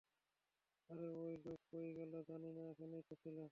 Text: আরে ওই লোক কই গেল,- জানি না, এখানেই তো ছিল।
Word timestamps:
আরে 0.89 1.05
ওই 1.17 1.33
লোক 1.45 1.59
কই 1.69 1.89
গেল,- 1.97 2.13
জানি 2.29 2.49
না, 2.51 2.61
এখানেই 2.71 3.03
তো 3.09 3.13
ছিল। 3.23 3.37